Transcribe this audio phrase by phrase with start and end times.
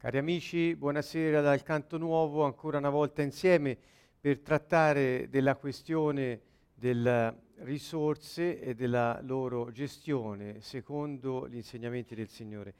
[0.00, 3.76] Cari amici, buonasera dal Canto Nuovo, ancora una volta insieme
[4.20, 6.40] per trattare della questione
[6.72, 12.74] delle risorse e della loro gestione secondo gli insegnamenti del Signore.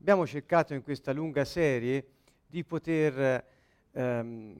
[0.00, 2.04] Abbiamo cercato in questa lunga serie
[2.48, 3.44] di poter
[3.92, 4.56] ehm,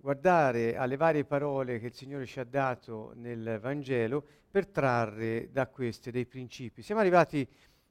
[0.00, 5.66] guardare alle varie parole che il Signore ci ha dato nel Vangelo per trarre da
[5.66, 6.80] queste dei principi.
[6.80, 7.44] Siamo arrivati,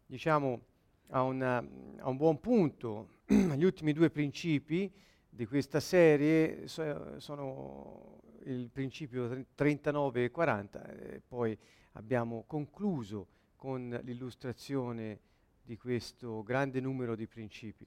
[0.06, 0.62] diciamo,
[1.10, 3.16] a, una, a un buon punto
[3.58, 4.90] gli ultimi due principi
[5.30, 11.58] di questa serie so, sono il principio 39 e 40 e poi
[11.94, 13.28] abbiamo concluso
[13.58, 15.20] con l'illustrazione
[15.62, 17.86] di questo grande numero di principi.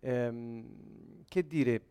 [0.00, 1.82] Ehm, che dire,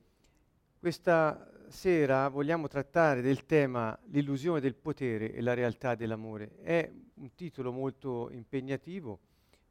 [0.78, 6.58] questa sera vogliamo trattare del tema l'illusione del potere e la realtà dell'amore.
[6.62, 9.20] È un titolo molto impegnativo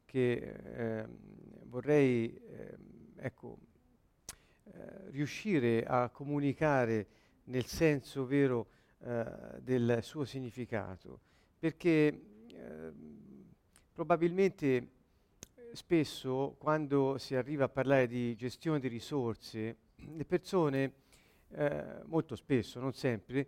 [0.05, 1.07] che eh,
[1.65, 2.93] vorrei eh,
[3.25, 3.57] ecco,
[4.65, 7.07] eh, riuscire a comunicare
[7.45, 8.67] nel senso vero
[8.99, 9.25] eh,
[9.61, 11.19] del suo significato,
[11.57, 12.91] perché eh,
[13.91, 14.89] probabilmente
[15.71, 20.93] spesso quando si arriva a parlare di gestione di risorse, le persone,
[21.49, 23.47] eh, molto spesso, non sempre,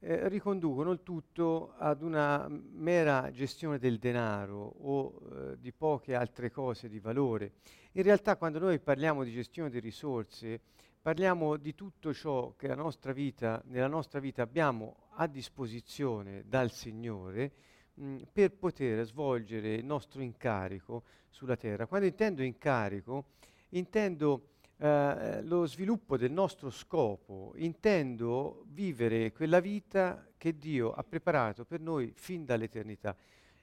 [0.00, 6.50] eh, riconducono il tutto ad una mera gestione del denaro o eh, di poche altre
[6.50, 7.52] cose di valore.
[7.98, 10.60] In realtà quando noi parliamo di gestione di risorse,
[11.02, 17.50] parliamo di tutto ciò che nostra vita, nella nostra vita abbiamo a disposizione dal Signore
[17.94, 21.86] mh, per poter svolgere il nostro incarico sulla terra.
[21.86, 23.30] Quando intendo incarico,
[23.70, 31.64] intendo eh, lo sviluppo del nostro scopo, intendo vivere quella vita che Dio ha preparato
[31.64, 33.16] per noi fin dall'eternità.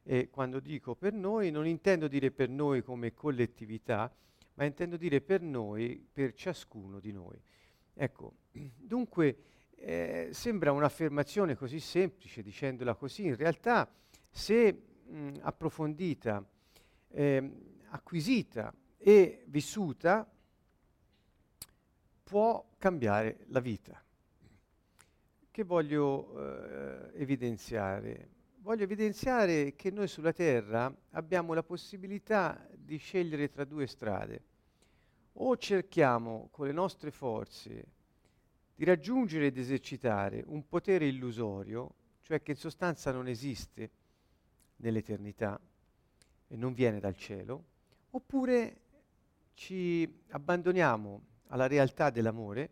[0.07, 4.13] E quando dico per noi, non intendo dire per noi come collettività,
[4.53, 7.41] ma intendo dire per noi, per ciascuno di noi.
[7.93, 8.33] Ecco,
[8.77, 9.37] dunque
[9.71, 13.91] eh, sembra un'affermazione così semplice dicendola così, in realtà
[14.29, 14.71] se
[15.07, 16.45] mh, approfondita,
[17.09, 17.51] eh,
[17.89, 20.29] acquisita e vissuta,
[22.23, 23.99] può cambiare la vita.
[25.49, 28.34] Che voglio eh, evidenziare?
[28.65, 34.43] Voglio evidenziare che noi sulla Terra abbiamo la possibilità di scegliere tra due strade.
[35.33, 37.85] O cerchiamo con le nostre forze
[38.73, 41.93] di raggiungere ed esercitare un potere illusorio,
[42.23, 43.91] cioè che in sostanza non esiste
[44.77, 45.61] nell'eternità
[46.47, 47.63] e non viene dal cielo,
[48.09, 48.81] oppure
[49.53, 52.69] ci abbandoniamo alla realtà dell'amore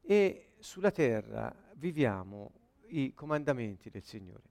[0.00, 2.50] e sulla terra viviamo
[2.86, 4.50] i comandamenti del Signore.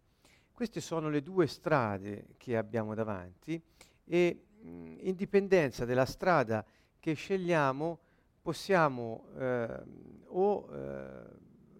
[0.61, 3.59] Queste sono le due strade che abbiamo davanti
[4.03, 6.63] e mh, in dipendenza della strada
[6.99, 7.99] che scegliamo
[8.43, 9.83] possiamo eh,
[10.27, 11.23] o eh,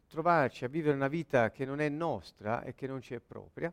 [0.08, 3.72] trovarci a vivere una vita che non è nostra e che non ci è propria,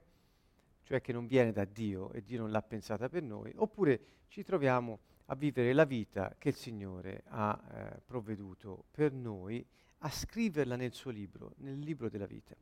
[0.83, 4.43] cioè che non viene da Dio e Dio non l'ha pensata per noi, oppure ci
[4.43, 4.99] troviamo
[5.29, 9.67] a vivere la vita che il Signore ha eh, provveduto per noi,
[10.01, 12.55] a scriverla nel suo libro, nel libro della vita.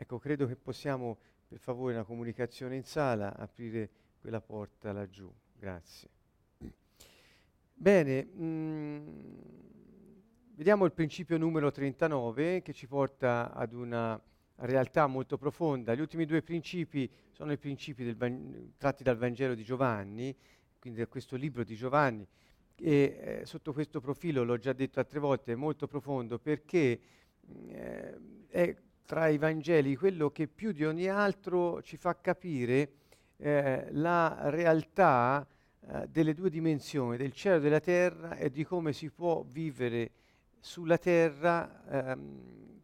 [0.00, 1.18] Ecco, credo che possiamo,
[1.48, 5.32] per favore, una comunicazione in sala, aprire quella porta laggiù.
[5.58, 6.08] Grazie.
[7.74, 9.08] Bene, mh, mm,
[10.54, 14.20] vediamo il principio numero 39 che ci porta ad una
[14.56, 15.94] realtà molto profonda.
[15.94, 20.36] Gli ultimi due principi sono i principi del, tratti dal Vangelo di Giovanni
[20.78, 22.26] quindi da questo libro di Giovanni,
[22.76, 27.00] e eh, sotto questo profilo, l'ho già detto altre volte, è molto profondo perché
[27.68, 28.76] eh, è
[29.08, 32.92] tra i Vangeli quello che più di ogni altro ci fa capire
[33.38, 35.48] eh, la realtà
[35.80, 40.10] eh, delle due dimensioni, del cielo e della terra e di come si può vivere
[40.60, 42.82] sulla terra ehm,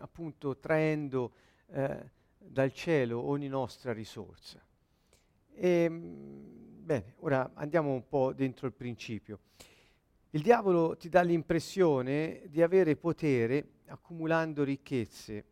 [0.00, 1.32] appunto traendo
[1.68, 4.60] eh, dal cielo ogni nostra risorsa.
[5.54, 6.56] E, ehm,
[6.88, 9.40] Bene, ora andiamo un po' dentro il principio.
[10.30, 15.44] Il diavolo ti dà l'impressione di avere potere accumulando ricchezze.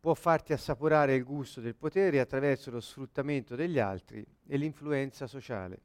[0.00, 5.80] Può farti assaporare il gusto del potere attraverso lo sfruttamento degli altri e l'influenza sociale.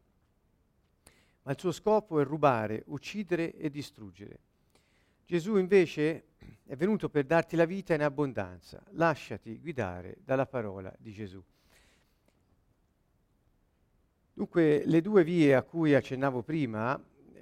[1.43, 4.39] Ma il suo scopo è rubare, uccidere e distruggere.
[5.25, 6.25] Gesù invece
[6.65, 8.83] è venuto per darti la vita in abbondanza.
[8.91, 11.43] Lasciati guidare dalla parola di Gesù.
[14.33, 17.01] Dunque, le due vie a cui accennavo prima,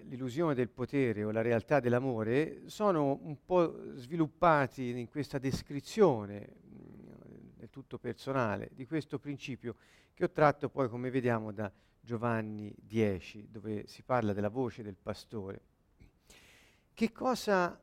[0.09, 7.59] l'illusione del potere o la realtà dell'amore, sono un po' sviluppati in questa descrizione mm,
[7.59, 9.75] è tutto personale, di questo principio
[10.13, 11.71] che ho tratto poi, come vediamo, da
[12.01, 15.61] Giovanni 10, dove si parla della voce del pastore.
[16.93, 17.79] Che cosa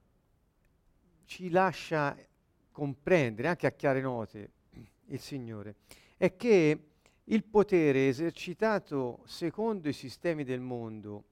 [1.25, 2.17] ci lascia
[2.73, 4.51] comprendere, anche a chiare note,
[5.07, 5.77] il Signore?
[6.17, 6.89] È che
[7.23, 11.25] il potere esercitato secondo i sistemi del mondo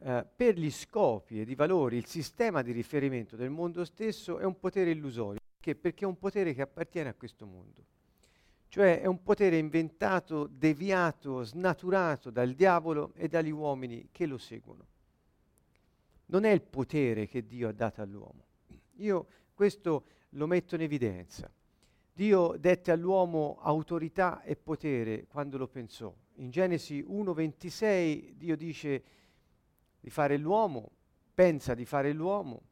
[0.00, 4.44] eh, per gli scopi e i valori, il sistema di riferimento del mondo stesso è
[4.44, 5.40] un potere illusorio.
[5.56, 5.74] Perché?
[5.74, 7.84] Perché è un potere che appartiene a questo mondo.
[8.68, 14.86] Cioè è un potere inventato, deviato, snaturato dal diavolo e dagli uomini che lo seguono.
[16.26, 18.44] Non è il potere che Dio ha dato all'uomo.
[18.96, 21.50] Io questo lo metto in evidenza.
[22.12, 26.14] Dio dette all'uomo autorità e potere quando lo pensò.
[26.36, 29.02] In Genesi 1:26 Dio dice
[30.00, 30.90] di fare l'uomo,
[31.34, 32.62] pensa di fare l'uomo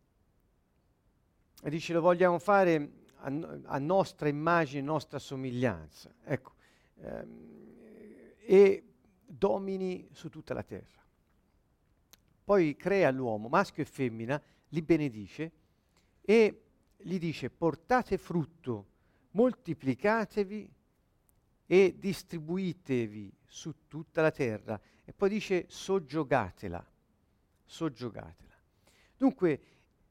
[1.62, 3.32] e dice lo vogliamo fare a,
[3.64, 6.14] a nostra immagine, nostra somiglianza.
[6.24, 6.52] Ecco,
[7.00, 7.74] ehm,
[8.38, 8.84] e
[9.24, 11.04] domini su tutta la terra.
[12.44, 15.52] Poi crea l'uomo, maschio e femmina, li benedice
[16.20, 16.62] e
[16.96, 18.86] gli dice portate frutto,
[19.32, 20.72] moltiplicatevi
[21.66, 24.80] e distribuitevi su tutta la terra.
[25.04, 26.94] E poi dice soggiogatela
[27.66, 28.54] soggiogatela.
[29.16, 29.60] Dunque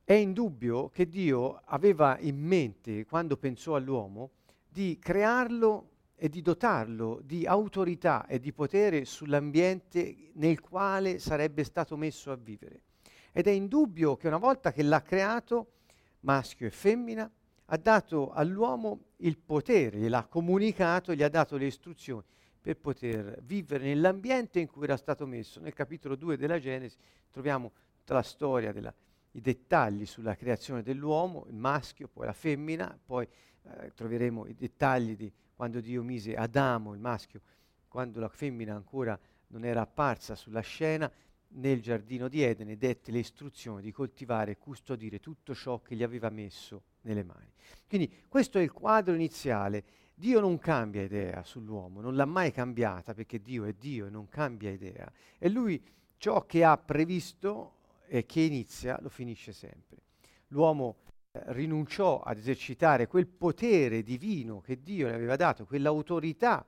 [0.04, 4.31] è indubbio che Dio aveva in mente, quando pensò all'uomo,
[4.68, 11.98] di crearlo e di dotarlo di autorità e di potere sull'ambiente nel quale sarebbe stato
[11.98, 12.81] messo a vivere.
[13.31, 15.72] Ed è indubbio che una volta che l'ha creato,
[16.22, 17.30] maschio e femmina,
[17.66, 22.24] ha dato all'uomo il potere, gliel'ha comunicato, gli ha dato le istruzioni
[22.66, 25.60] per poter vivere nell'ambiente in cui era stato messo.
[25.60, 26.98] Nel capitolo 2 della Genesi
[27.30, 28.92] troviamo tutta la storia, della,
[29.34, 33.28] i dettagli sulla creazione dell'uomo, il maschio, poi la femmina, poi
[33.62, 37.40] eh, troveremo i dettagli di quando Dio mise Adamo, il maschio,
[37.88, 39.16] quando la femmina ancora
[39.50, 41.12] non era apparsa sulla scena,
[41.50, 46.02] nel giardino di Edene dette le istruzioni di coltivare e custodire tutto ciò che gli
[46.02, 47.54] aveva messo nelle mani.
[47.88, 49.84] Quindi questo è il quadro iniziale
[50.18, 54.30] Dio non cambia idea sull'uomo, non l'ha mai cambiata perché Dio è Dio e non
[54.30, 55.12] cambia idea.
[55.38, 55.84] E lui
[56.16, 57.74] ciò che ha previsto
[58.08, 59.98] e che inizia lo finisce sempre.
[60.48, 61.00] L'uomo
[61.32, 66.66] eh, rinunciò ad esercitare quel potere divino che Dio le aveva dato, quell'autorità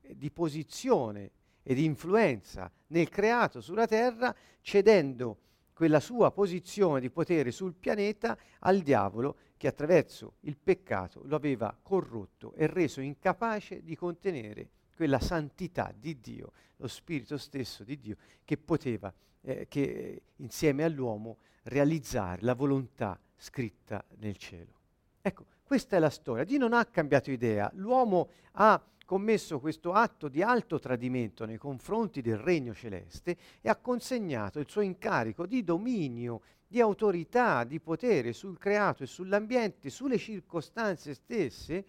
[0.00, 1.30] eh, di posizione
[1.62, 5.38] e di influenza nel creato sulla terra, cedendo
[5.74, 11.76] quella sua posizione di potere sul pianeta al diavolo che attraverso il peccato lo aveva
[11.80, 18.16] corrotto e reso incapace di contenere quella santità di Dio, lo Spirito stesso di Dio,
[18.44, 19.12] che poteva,
[19.42, 24.72] eh, che, insieme all'uomo, realizzare la volontà scritta nel cielo.
[25.20, 26.44] Ecco, questa è la storia.
[26.44, 32.20] Dio non ha cambiato idea, l'uomo ha commesso questo atto di alto tradimento nei confronti
[32.20, 38.32] del regno celeste e ha consegnato il suo incarico di dominio di autorità, di potere
[38.32, 41.84] sul creato e sull'ambiente, sulle circostanze stesse,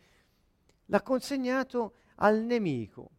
[0.85, 3.09] l'ha consegnato al nemico,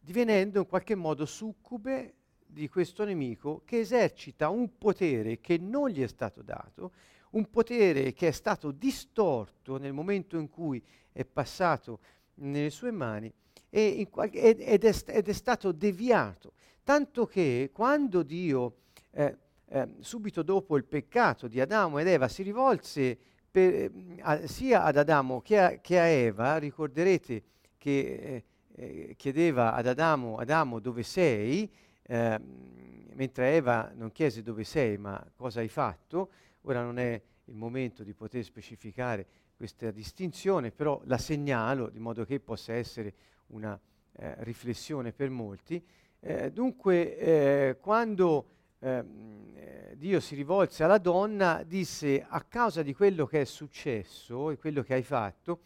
[0.00, 2.14] divenendo in qualche modo succube
[2.46, 6.92] di questo nemico che esercita un potere che non gli è stato dato,
[7.30, 10.82] un potere che è stato distorto nel momento in cui
[11.12, 12.00] è passato
[12.34, 13.32] nelle sue mani
[13.68, 16.52] ed, è, ed, è, stato deviato,
[16.82, 18.76] tanto che quando Dio
[19.10, 19.36] eh,
[19.68, 23.18] eh, subito dopo il peccato di Adamo ed Eva si rivolse
[23.50, 27.42] per, eh, a, sia ad Adamo che a, che a Eva, ricorderete
[27.78, 28.44] che eh,
[28.76, 31.70] eh, chiedeva ad Adamo, Adamo dove sei,
[32.02, 34.98] ehm, mentre Eva non chiese dove sei?
[34.98, 36.30] ma cosa hai fatto,
[36.62, 42.24] ora non è il momento di poter specificare questa distinzione, però la segnalo di modo
[42.24, 43.14] che possa essere
[43.48, 43.78] una
[44.12, 45.82] eh, riflessione per molti.
[46.20, 48.55] Eh, dunque, eh, quando
[48.86, 54.58] eh, Dio si rivolse alla donna, disse a causa di quello che è successo e
[54.58, 55.62] quello che hai fatto,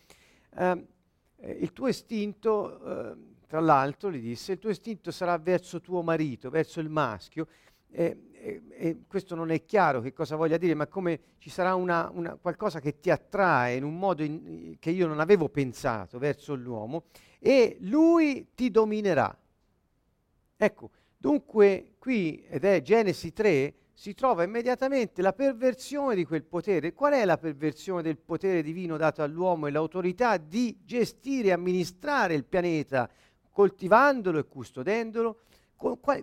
[0.56, 0.86] ehm,
[1.36, 6.02] eh, il tuo istinto, eh, tra l'altro, gli disse, il tuo istinto sarà verso tuo
[6.02, 7.46] marito, verso il maschio.
[7.92, 12.36] e questo non è chiaro che cosa voglia dire, ma come ci sarà una, una,
[12.36, 17.06] qualcosa che ti attrae in un modo in, che io non avevo pensato verso l'uomo,
[17.38, 19.36] e lui ti dominerà.
[20.56, 20.90] Ecco,
[21.22, 26.94] Dunque qui, ed è Genesi 3, si trova immediatamente la perversione di quel potere.
[26.94, 32.32] Qual è la perversione del potere divino dato all'uomo e l'autorità di gestire e amministrare
[32.32, 33.06] il pianeta,
[33.50, 35.40] coltivandolo e custodendolo?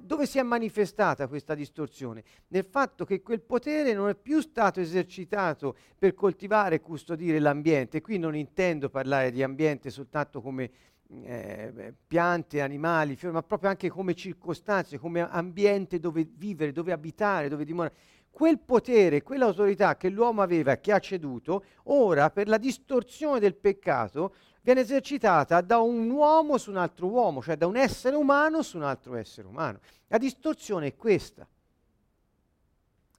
[0.02, 2.24] dove si è manifestata questa distorsione?
[2.50, 8.02] Nel fatto che quel potere non è più stato esercitato per coltivare e custodire l'ambiente.
[8.02, 10.70] Qui non intendo parlare di ambiente soltanto come
[11.24, 17.50] eh, piante, animali, fiori, ma proprio anche come circostanze, come ambiente dove vivere, dove abitare,
[17.50, 17.96] dove dimorare.
[18.30, 23.56] Quel potere, quell'autorità che l'uomo aveva e che ha ceduto, ora per la distorsione del
[23.56, 28.62] peccato viene esercitata da un uomo su un altro uomo, cioè da un essere umano
[28.62, 29.80] su un altro essere umano.
[30.08, 31.48] La distorsione è questa.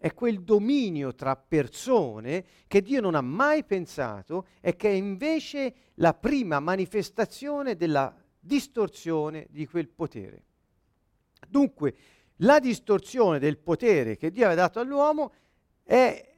[0.00, 5.74] È quel dominio tra persone che Dio non ha mai pensato e che è invece
[5.94, 10.44] la prima manifestazione della distorsione di quel potere.
[11.48, 11.94] Dunque,
[12.36, 15.32] la distorsione del potere che Dio aveva dato all'uomo
[15.82, 16.28] è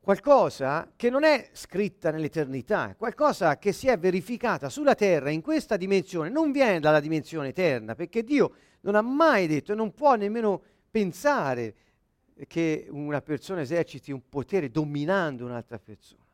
[0.00, 5.42] qualcosa che non è scritta nell'eternità, è qualcosa che si è verificata sulla terra in
[5.42, 9.92] questa dimensione, non viene dalla dimensione eterna, perché Dio non ha mai detto e non
[9.92, 11.74] può nemmeno pensare
[12.46, 16.24] che una persona eserciti un potere dominando un'altra persona.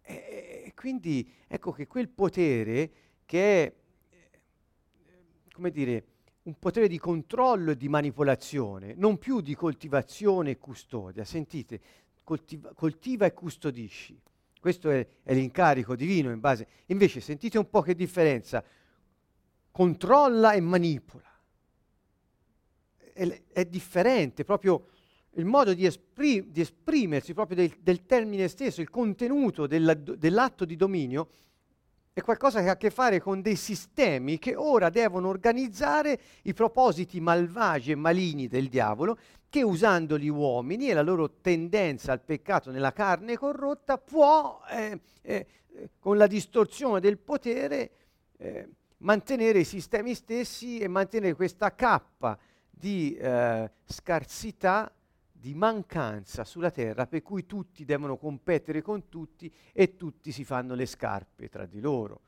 [0.00, 2.90] E, quindi ecco che quel potere
[3.26, 3.72] che è,
[5.52, 6.04] come dire,
[6.44, 11.24] un potere di controllo e di manipolazione, non più di coltivazione e custodia.
[11.24, 11.80] Sentite,
[12.24, 14.20] coltiva, coltiva e custodisci.
[14.58, 16.66] Questo è, è, l'incarico divino in base.
[16.86, 18.64] Invece sentite un po' che differenza.
[19.70, 21.31] Controlla e manipola.
[23.12, 24.86] È, è differente, proprio
[25.36, 30.64] il modo di, esprim- di esprimersi proprio del, del, termine stesso, il contenuto della, dell'atto
[30.64, 31.28] di dominio
[32.14, 36.52] è qualcosa che ha a che fare con dei sistemi che ora devono organizzare i
[36.52, 39.16] propositi malvagi e maligni del diavolo
[39.48, 45.00] che usando gli uomini e la loro tendenza al peccato nella carne corrotta può, eh,
[45.22, 45.46] eh,
[45.98, 47.90] con la distorsione del potere,
[48.36, 52.38] eh, mantenere i sistemi stessi e mantenere questa cappa
[52.82, 54.92] di eh, scarsità
[55.30, 60.74] di mancanza sulla terra per cui tutti devono competere con tutti e tutti si fanno
[60.74, 62.22] le scarpe tra di loro.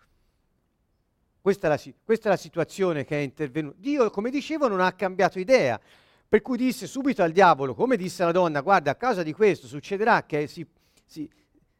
[1.41, 3.75] Questa è la, questa è la situazione che è intervenuta.
[3.81, 5.81] Dio, come dicevo, non ha cambiato idea,
[6.29, 9.67] per cui disse subito al diavolo, come disse la donna, guarda, a causa di questo
[9.67, 10.65] succederà che si,
[11.05, 11.29] si,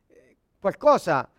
[0.09, 1.31] eh, qualcosa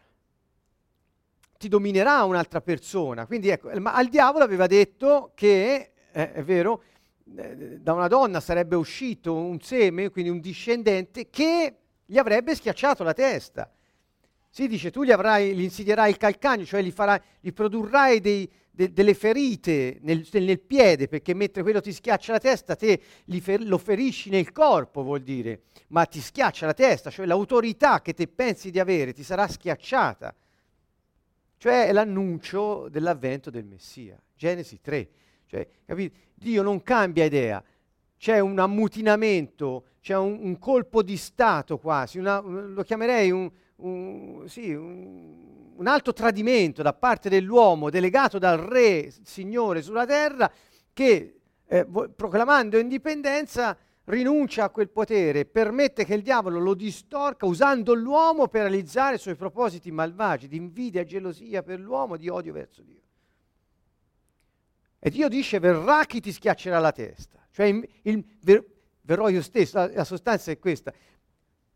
[1.58, 3.26] ti dominerà un'altra persona.
[3.26, 6.82] Quindi ecco, ma al diavolo aveva detto che, eh, è vero,
[7.28, 13.14] da una donna sarebbe uscito un seme, quindi un discendente, che gli avrebbe schiacciato la
[13.14, 13.72] testa.
[14.50, 18.50] Si dice, tu gli, avrai, gli insidierai il calcagno, cioè gli, farai, gli produrrai dei,
[18.72, 23.02] de, delle ferite nel, nel, piede, perché mentre quello ti schiaccia la testa, te
[23.42, 28.14] fer, lo ferisci nel corpo, vuol dire, ma ti schiaccia la testa, cioè l'autorità che
[28.14, 30.34] te pensi di avere ti sarà schiacciata.
[31.58, 34.22] Cioè è l'annuncio dell'avvento del Messia.
[34.36, 35.10] Genesi 3.
[35.48, 35.68] Cioè?
[36.34, 37.64] Dio non cambia idea,
[38.18, 44.44] c'è un ammutinamento, c'è un, un colpo di Stato quasi, una, lo chiamerei un, un,
[44.48, 50.52] sì, un, alto tradimento da parte dell'uomo delegato dal re, Signore sulla terra,
[50.94, 57.94] che eh, proclamando indipendenza rinuncia a quel potere, permette che il diavolo lo distorca usando
[57.94, 62.82] l'uomo per realizzare i suoi propositi malvagi di invidia gelosia per l'uomo, di odio verso
[62.84, 63.05] Dio.
[65.06, 67.38] E Dio dice verrà chi ti schiaccerà la testa.
[67.52, 68.66] Cioè il, il, ver,
[69.02, 70.92] verrò io stesso, la, la sostanza è questa.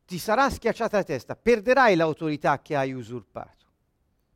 [0.04, 3.68] Ti sarà schiacciata la testa, perderai l'autorità che hai usurpato.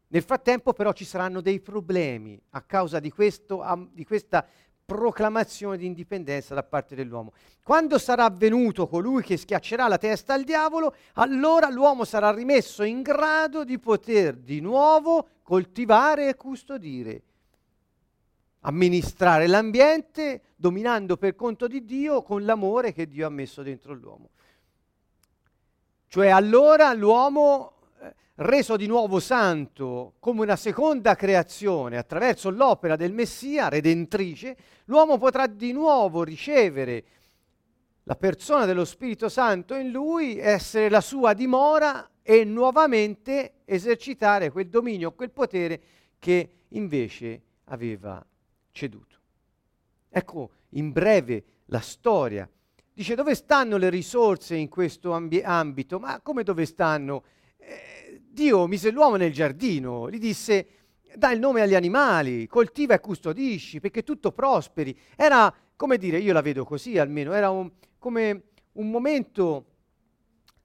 [0.09, 4.45] Nel frattempo però ci saranno dei problemi a causa di, questo, di questa
[4.85, 7.33] proclamazione di indipendenza da parte dell'uomo.
[7.63, 13.01] Quando sarà venuto colui che schiaccerà la testa al diavolo, allora l'uomo sarà rimesso in
[13.01, 17.23] grado di poter di nuovo coltivare e custodire
[18.65, 24.29] amministrare l'ambiente dominando per conto di Dio con l'amore che Dio ha messo dentro l'uomo.
[26.07, 33.11] Cioè allora l'uomo, eh, reso di nuovo santo come una seconda creazione attraverso l'opera del
[33.11, 34.55] Messia redentrice,
[34.85, 37.03] l'uomo potrà di nuovo ricevere
[38.03, 44.69] la persona dello Spirito Santo in lui, essere la sua dimora e nuovamente esercitare quel
[44.69, 45.81] dominio, quel potere
[46.19, 48.23] che invece aveva
[48.73, 49.15] ceduto.
[50.09, 52.49] Ecco in breve la storia.
[52.93, 55.99] Dice dove stanno le risorse in questo ambi- ambito?
[55.99, 57.23] Ma come dove stanno?
[57.57, 60.67] Eh, Dio mise l'uomo nel giardino, gli disse
[61.15, 64.97] dai il nome agli animali, coltiva e custodisci perché tutto prosperi.
[65.15, 69.65] Era, come dire, io la vedo così almeno, era un, come un momento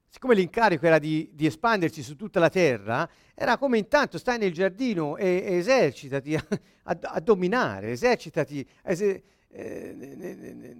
[0.09, 4.53] siccome l'incarico era di, di, espandersi su tutta la terra, era come intanto stai nel
[4.53, 6.45] giardino e, e esercitati a,
[6.85, 9.95] a, a, dominare, esercitati es- eh,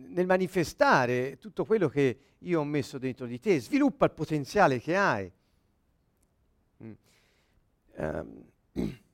[0.09, 4.97] nel manifestare tutto quello che io ho messo dentro di te, sviluppa il potenziale che
[4.97, 5.33] hai.
[6.85, 6.93] Mm.
[7.97, 8.45] Um,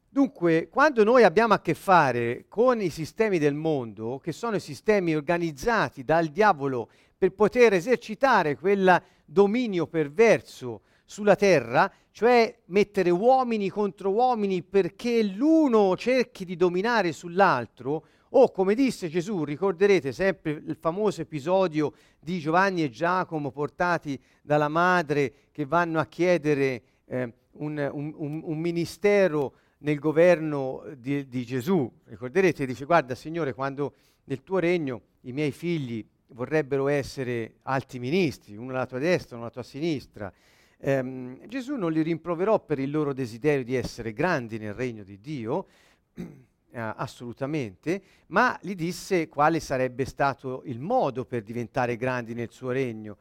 [0.08, 4.60] dunque, quando noi abbiamo a che fare con i sistemi del mondo, che sono i
[4.60, 13.68] sistemi organizzati dal diavolo per poter esercitare quel dominio perverso sulla terra, cioè mettere uomini
[13.68, 20.76] contro uomini perché l'uno cerchi di dominare sull'altro, o come disse Gesù, ricorderete sempre il
[20.80, 27.90] famoso episodio di Giovanni e Giacomo portati dalla madre che vanno a chiedere eh, un,
[27.92, 31.88] un, un, ministero nel governo di, di, Gesù.
[32.06, 36.04] Ricorderete, dice guarda Signore, quando nel tuo regno i miei figli
[36.34, 40.32] vorrebbero essere alti ministri, uno alla tua destra, uno alla tua sinistra.
[40.78, 45.20] Eh, Gesù non li rimproverò per il loro desiderio di essere grandi nel regno di
[45.20, 45.66] Dio,
[46.14, 46.32] eh,
[46.72, 53.16] assolutamente, ma gli disse quale sarebbe stato il modo per diventare grandi nel suo regno.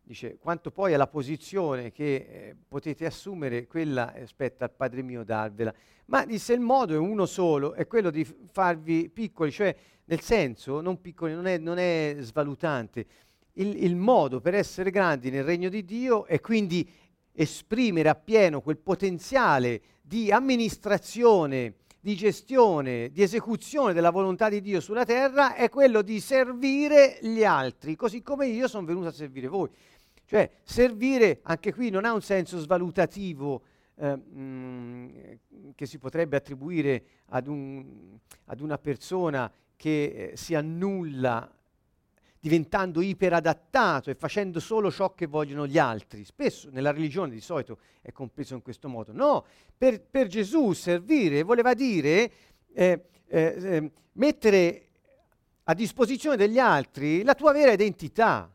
[0.00, 5.74] Dice, quanto poi alla posizione che eh, potete assumere, quella spetta al Padre mio darvela.
[6.06, 9.76] Ma disse, il modo è uno solo, è quello di farvi piccoli, cioè
[10.08, 13.06] nel senso, non piccoli, non è, non è svalutante.
[13.54, 16.88] Il, il modo per essere grandi nel regno di Dio è quindi
[17.32, 25.04] esprimere appieno quel potenziale di amministrazione di gestione, di esecuzione della volontà di Dio sulla
[25.04, 29.68] terra è quello di servire gli altri, così come io sono venuto a servire voi.
[30.24, 33.62] Cioè, servire anche qui non ha un senso svalutativo
[33.96, 35.08] eh, mh, mm,
[35.74, 41.48] che si potrebbe attribuire ad, un, ad una persona che eh, si annulla
[42.40, 46.24] diventando iperadattato e facendo solo ciò che vogliono gli altri.
[46.24, 49.12] Spesso nella religione di solito è compreso in questo modo.
[49.12, 49.44] No,
[49.76, 52.32] per, per Gesù servire voleva dire
[52.72, 54.86] eh, eh, eh, mettere
[55.64, 58.52] a disposizione degli altri la tua vera identità.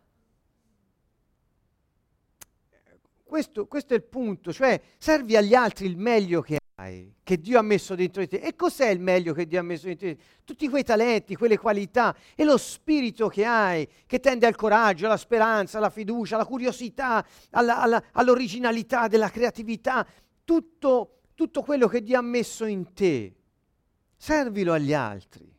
[3.23, 7.57] Questo, questo, è il punto, cioè servi agli altri il meglio che hai, che Dio
[7.57, 8.37] ha messo dentro di te.
[8.37, 10.23] E cos'è il meglio che Dio ha messo dentro di te?
[10.43, 15.17] Tutti quei talenti, quelle qualità e lo spirito che hai, che tende al coraggio, alla
[15.17, 20.05] speranza, alla fiducia, alla curiosità, alla, alla, all'originalità, della creatività,
[20.43, 23.33] tutto, tutto quello che Dio ha messo in te.
[24.15, 25.49] Servilo agli altri.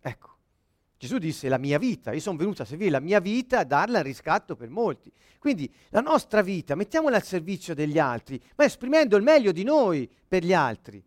[0.00, 0.35] Ecco.
[0.98, 3.98] Gesù disse la mia vita, io sono venuto a servire la mia vita, a darla
[3.98, 5.12] in riscatto per molti.
[5.38, 10.10] Quindi la nostra vita mettiamola al servizio degli altri, ma esprimendo il meglio di noi
[10.26, 11.02] per gli altri.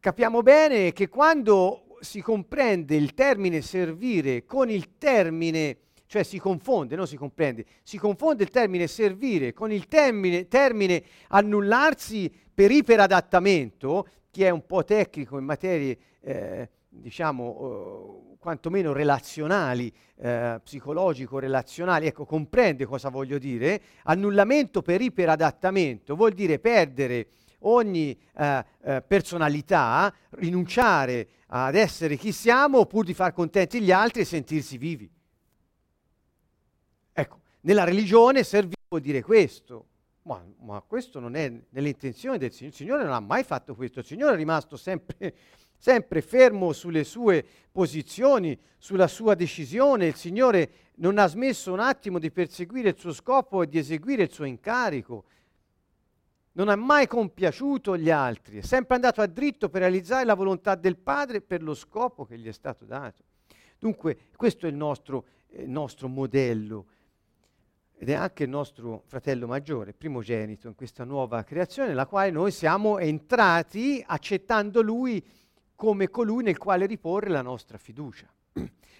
[0.00, 6.94] Capiamo bene che quando si comprende il termine servire con il termine, cioè si confonde,
[6.94, 14.06] non si comprende, si confonde il termine servire con il termine, termine annullarsi per iperadattamento,
[14.30, 15.98] chi è un po' tecnico in materie...
[16.20, 16.68] Eh,
[17.00, 23.80] diciamo, eh, quantomeno relazionali, eh, psicologico-relazionali, ecco, comprende cosa voglio dire.
[24.04, 27.28] Annullamento per iperadattamento vuol dire perdere
[27.60, 34.20] ogni eh, eh, personalità, rinunciare ad essere chi siamo pur di far contenti gli altri
[34.20, 35.10] e sentirsi vivi.
[37.12, 39.86] Ecco, nella religione servire vuol dire questo.
[40.22, 42.68] Ma, ma questo non è nelle intenzioni del Signore.
[42.68, 44.00] Il Signore non ha mai fatto questo.
[44.00, 45.34] Il Signore è rimasto sempre
[45.78, 50.06] sempre fermo sulle sue posizioni, sulla sua decisione.
[50.06, 54.24] Il Signore non ha smesso un attimo di perseguire il suo scopo e di eseguire
[54.24, 55.24] il suo incarico.
[56.52, 60.74] Non ha mai compiaciuto gli altri, è sempre andato a dritto per realizzare la volontà
[60.74, 63.22] del Padre per lo scopo che gli è stato dato.
[63.78, 66.86] Dunque questo è il nostro, eh, nostro modello
[67.96, 72.50] ed è anche il nostro fratello maggiore, primogenito in questa nuova creazione, nella quale noi
[72.50, 75.24] siamo entrati accettando lui
[75.78, 78.26] come colui nel quale riporre la nostra fiducia.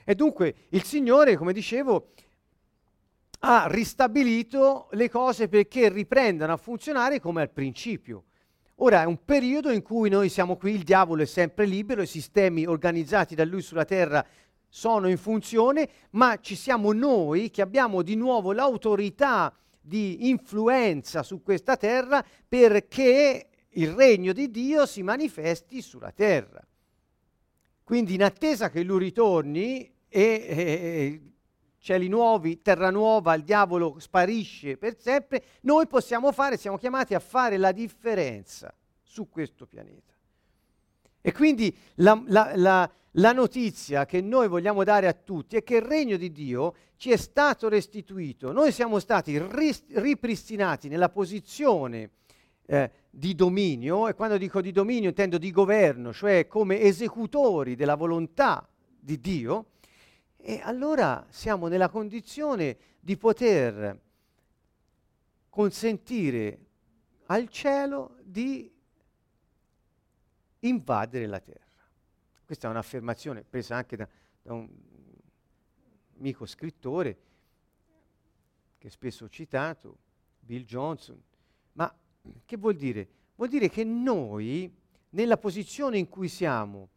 [0.05, 2.13] E dunque il Signore, come dicevo,
[3.41, 8.27] ha ristabilito le cose perché riprendano a funzionare come al principio.
[8.77, 12.07] Ora è un periodo in cui noi siamo qui, il diavolo è sempre libero, i
[12.07, 14.25] sistemi organizzati da lui sulla terra
[14.69, 21.43] sono in funzione, ma ci siamo noi che abbiamo di nuovo l'autorità di influenza su
[21.43, 26.65] questa terra perché il regno di Dio si manifesti sulla terra.
[27.85, 31.23] Quindi in attesa che lui ritorni e, e
[31.79, 37.21] cieli nuovi, terra nuova, il diavolo sparisce per sempre, noi possiamo fare, siamo chiamati a
[37.21, 40.13] fare la differenza su questo pianeta.
[41.21, 45.77] E quindi la, la, la, la notizia che noi vogliamo dare a tutti è che
[45.77, 48.53] il regno di Dio ci è stato restituito.
[48.53, 52.11] Noi siamo stati ris- ripristinati nella posizione
[52.71, 57.95] eh, di dominio, e quando dico di dominio intendo di governo, cioè come esecutori della
[57.95, 59.71] volontà di Dio,
[60.37, 63.99] e allora siamo nella condizione di poter
[65.49, 66.67] consentire
[67.27, 68.71] al cielo di
[70.61, 71.65] invadere la terra.
[72.45, 74.09] Questa è un'affermazione presa anche da,
[74.43, 74.69] da un
[76.19, 77.19] amico scrittore
[78.77, 79.97] che spesso ho citato,
[80.39, 81.21] Bill Johnson.
[81.73, 81.93] Ma
[82.45, 83.09] che vuol dire?
[83.37, 84.73] Vuol dire che noi,
[85.11, 86.89] nella posizione in cui siamo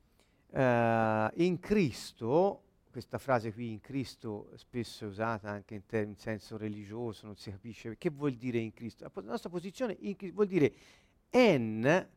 [0.52, 6.18] eh, in Cristo, questa frase qui in Cristo spesso è usata anche in, ter- in,
[6.18, 9.10] senso religioso, non si capisce che vuol dire in Cristo.
[9.14, 10.74] La, nostra posizione in Cristo vuol dire
[11.30, 12.08] en,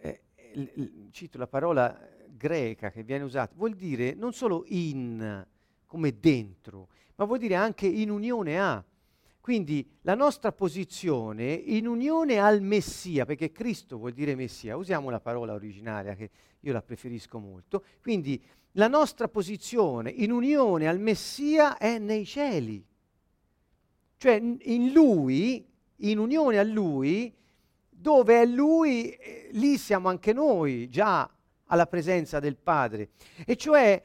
[0.00, 0.20] eh,
[0.54, 1.96] l- l- cito la parola
[2.28, 5.46] greca che viene usata, vuol dire non solo in,
[5.86, 8.84] come dentro, ma vuol dire anche in unione a.
[9.44, 15.20] Quindi la nostra posizione in unione al Messia, perché Cristo vuol dire Messia, usiamo la
[15.20, 16.30] parola originaria che
[16.60, 22.82] io la preferisco molto, quindi la nostra posizione in unione al Messia è nei cieli.
[24.16, 25.62] Cioè in Lui,
[25.96, 27.30] in unione a Lui,
[27.90, 31.30] dove è Lui, eh, lì siamo anche noi già
[31.66, 33.10] alla presenza del Padre.
[33.44, 34.02] E cioè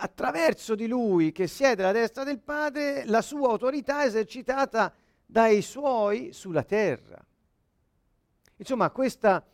[0.00, 4.92] attraverso di lui che siede alla destra del Padre, la sua autorità esercitata
[5.26, 7.22] dai suoi sulla terra.
[8.56, 9.44] Insomma, questa,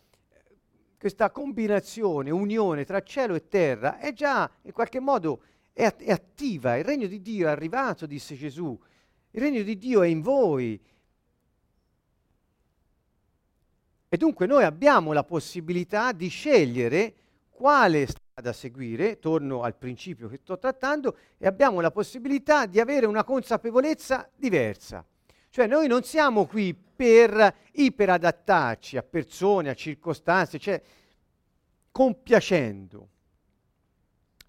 [0.98, 6.76] questa combinazione, unione tra cielo e terra è già in qualche modo è, è attiva.
[6.76, 8.78] Il regno di Dio è arrivato, disse Gesù.
[9.32, 10.80] Il regno di Dio è in voi.
[14.08, 17.14] E dunque noi abbiamo la possibilità di scegliere
[17.50, 18.06] quale
[18.38, 23.24] strada seguire, torno al principio che sto trattando, e abbiamo la possibilità di avere una
[23.24, 25.02] consapevolezza diversa.
[25.48, 30.82] Cioè noi non siamo qui per iperadattarci a persone, a circostanze, cioè
[31.90, 33.08] compiacendo.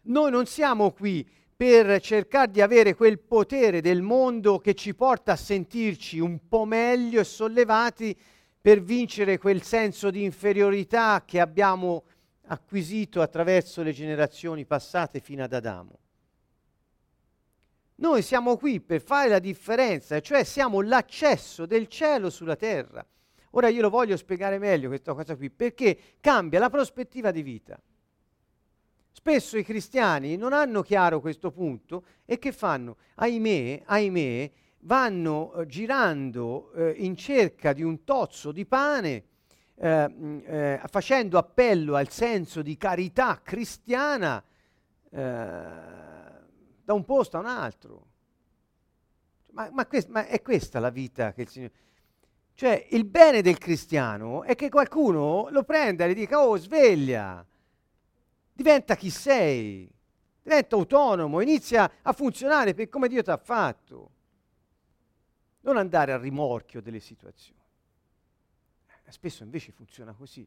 [0.01, 5.31] Noi non siamo qui per cercare di avere quel potere del mondo che ci porta
[5.31, 8.13] a sentirci un po' meglio e sollevati
[8.59, 12.03] per vincere quel senso di inferiorità che abbiamo
[12.47, 15.99] acquisito attraverso le generazioni passate fino ad Adamo.
[17.95, 23.05] Noi siamo qui per fare la differenza, cioè siamo l'accesso del cielo sulla terra.
[23.51, 27.79] Ora io lo voglio spiegare meglio questa cosa qui, perché cambia la prospettiva di vita.
[29.11, 32.97] Spesso i cristiani non hanno chiaro questo punto e che fanno?
[33.15, 39.23] Ahimè, ahimè, vanno eh, girando eh, in cerca di un tozzo di pane
[39.79, 44.43] eh, mm, eh, facendo appello al senso di carità cristiana
[45.09, 45.19] eh,
[46.83, 48.05] da un posto a un altro.
[49.51, 51.73] Ma, ma, quest- ma, è questa la vita che il Signore...
[52.53, 57.45] Cioè, il bene del cristiano è che qualcuno lo prenda e gli dica, oh, sveglia,
[58.51, 59.87] diventa chi sei,
[60.41, 64.11] diventa autonomo, inizia a funzionare per come Dio ti ha fatto.
[65.61, 67.56] Non andare a rimorchio delle situazioni.
[69.09, 70.45] Spesso invece funziona così.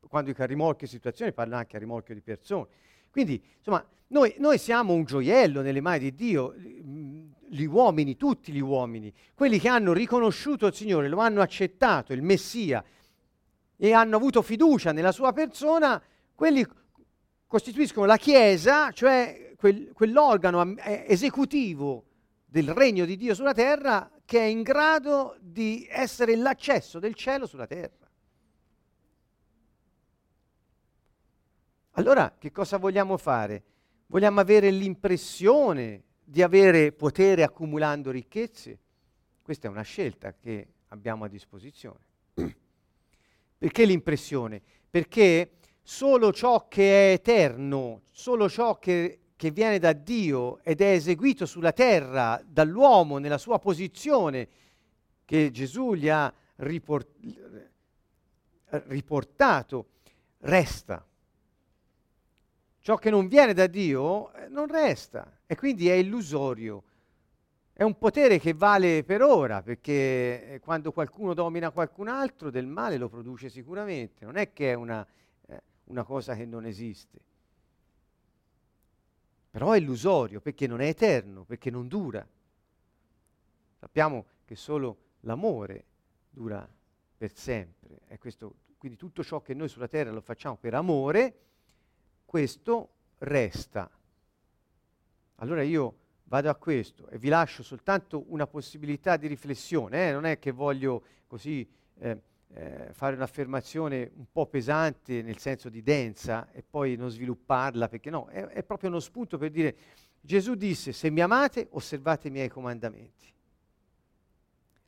[0.00, 2.66] Quando dico a rimorchio situazioni parlo anche a rimorchio di persone.
[3.10, 8.60] Quindi, insomma, noi, noi, siamo un gioiello nelle mani di Dio, gli uomini, tutti gli
[8.60, 12.82] uomini, quelli che hanno riconosciuto il Signore, lo hanno accettato, il Messia,
[13.76, 16.02] e hanno avuto fiducia nella sua persona,
[16.34, 16.66] quelli
[17.46, 22.04] costituiscono la Chiesa, cioè quel, quell'organo esecutivo
[22.46, 27.44] del regno di Dio sulla terra che è in grado di essere l'accesso del cielo
[27.46, 28.08] sulla terra.
[31.90, 33.62] Allora, che cosa vogliamo fare?
[34.06, 38.78] Vogliamo avere l'impressione di avere potere accumulando ricchezze?
[39.42, 42.00] Questa è una scelta che abbiamo a disposizione.
[43.58, 44.62] Perché l'impressione?
[44.88, 50.92] Perché solo ciò che è eterno, solo ciò che che viene da Dio ed è
[50.92, 54.48] eseguito sulla terra dall'uomo nella sua posizione
[55.24, 57.10] che Gesù gli ha riport-
[58.86, 59.86] riportato,
[60.42, 61.04] resta.
[62.78, 66.84] Ciò che non viene da Dio eh, non resta e quindi è illusorio.
[67.72, 72.68] È un potere che vale per ora, perché eh, quando qualcuno domina qualcun altro del
[72.68, 75.04] male lo produce sicuramente, non è che è una,
[75.48, 77.30] eh, una cosa che non esiste
[79.52, 82.26] però è illusorio perché non è eterno, perché non dura.
[83.78, 85.84] Sappiamo che solo l'amore
[86.30, 86.66] dura
[87.18, 91.34] per sempre, questo, quindi tutto ciò che noi sulla terra lo facciamo per amore,
[92.24, 93.90] questo resta.
[95.34, 100.12] Allora io vado a questo e vi lascio soltanto una possibilità di riflessione, eh?
[100.12, 102.22] non è che voglio così eh,
[102.54, 108.10] eh, fare un'affermazione un po' pesante nel senso di densa e poi non svilupparla, perché
[108.10, 109.76] no, è, è proprio uno spunto per dire
[110.20, 113.32] Gesù disse se mi amate osservate i miei comandamenti.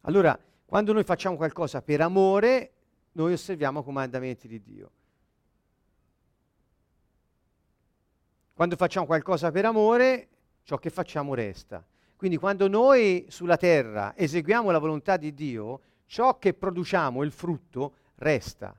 [0.02, 2.72] Allora, quando noi facciamo qualcosa per amore,
[3.12, 4.90] noi osserviamo i comandamenti di Dio.
[8.52, 10.28] Quando facciamo qualcosa per amore,
[10.62, 11.84] ciò che facciamo resta.
[12.16, 17.94] Quindi quando noi sulla terra eseguiamo la volontà di Dio, ciò che produciamo, il frutto,
[18.16, 18.78] resta.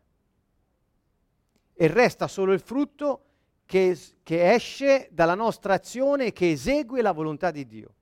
[1.73, 3.23] E resta solo il frutto
[3.65, 7.93] che, che esce dalla nostra azione che esegue la volontà di Dio.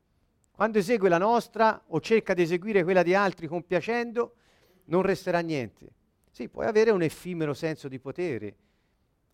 [0.51, 4.35] Quando esegue la nostra o cerca di eseguire quella di altri compiacendo,
[4.85, 5.91] non resterà niente.
[6.29, 8.55] Sì, puoi avere un effimero senso di potere.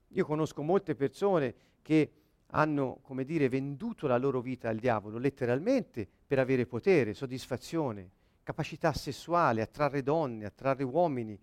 [0.10, 2.12] Io conosco molte persone che
[2.52, 8.10] hanno, come dire, venduto la loro vita al diavolo, letteralmente, per avere potere, soddisfazione,
[8.49, 11.39] capacità sessuale, attrarre donne, attrarre uomini,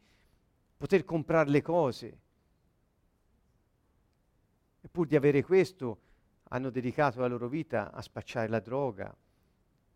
[0.76, 2.18] poter comprare le cose.
[4.80, 6.00] E pur di avere questo,
[6.48, 9.16] hanno dedicato la loro vita a spacciare la droga,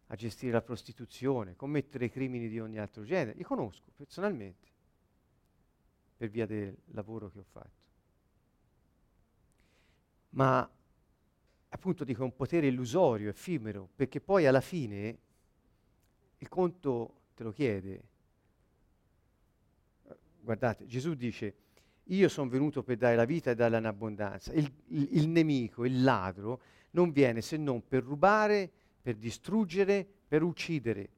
[0.06, 3.36] a gestire la prostituzione, commettere crimini di ogni altro genere.
[3.36, 4.68] Li conosco personalmente,
[6.16, 7.88] per via del lavoro che ho fatto.
[10.30, 10.70] Ma
[11.70, 15.18] appunto dico un potere illusorio, effimero, perché poi alla fine
[16.40, 18.02] il conto te lo chiede.
[20.40, 21.54] Guardate, Gesù dice,
[22.04, 24.52] io sono venuto per dare la vita e darla in abbondanza.
[24.52, 26.60] Il, il, il nemico, il ladro,
[26.92, 31.08] non viene se non per rubare, per distruggere, per uccidere.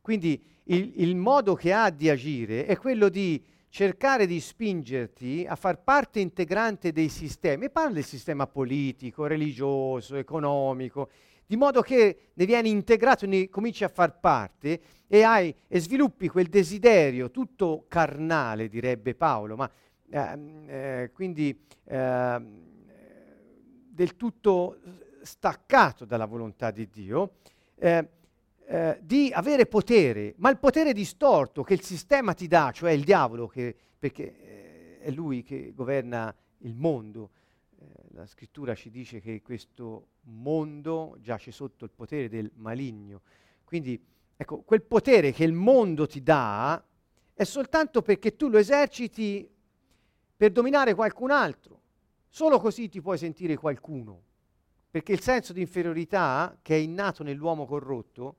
[0.00, 5.54] Quindi il, il, modo che ha di agire è quello di cercare di spingerti a
[5.54, 7.66] far parte integrante dei sistemi.
[7.66, 11.10] E parla del sistema politico, religioso, economico,
[11.46, 16.28] di modo che ne vieni integrato, ne cominci a far parte e, hai, e sviluppi
[16.28, 19.70] quel desiderio tutto carnale, direbbe Paolo, ma
[20.10, 22.42] ehm, eh, quindi eh,
[23.88, 24.78] del tutto
[25.22, 27.36] staccato dalla volontà di Dio,
[27.76, 28.08] eh,
[28.66, 33.04] eh, di avere potere, ma il potere distorto che il sistema ti dà, cioè il
[33.04, 37.30] diavolo, che, perché eh, è lui che governa il mondo.
[37.78, 37.84] Eh,
[38.14, 43.20] la scrittura ci dice che questo mondo giace sotto il potere del maligno.
[43.64, 44.02] Quindi,
[44.36, 46.82] ecco, quel potere che il mondo ti dà
[47.34, 49.48] è soltanto perché tu lo eserciti
[50.36, 51.80] per dominare qualcun altro.
[52.28, 54.22] Solo così ti puoi sentire qualcuno.
[54.90, 58.36] Perché il senso di inferiorità che è innato nell'uomo corrotto